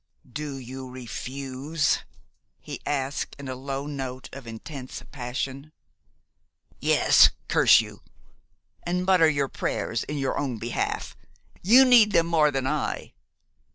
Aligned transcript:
"Do 0.27 0.57
you 0.57 0.89
refuse?" 0.89 1.99
he 2.59 2.81
asked, 2.87 3.35
in 3.37 3.47
a 3.47 3.53
low 3.53 3.85
note 3.85 4.29
of 4.33 4.47
intense 4.47 5.03
passion. 5.11 5.71
"Yes, 6.79 7.29
curse 7.47 7.81
you! 7.81 8.01
And 8.81 9.05
mutter 9.05 9.29
your 9.29 9.47
prayers 9.47 10.03
in 10.05 10.17
your 10.17 10.39
own 10.39 10.57
behalf. 10.57 11.15
You 11.61 11.85
need 11.85 12.13
them 12.13 12.25
more 12.25 12.49
than 12.49 12.65
I." 12.65 13.13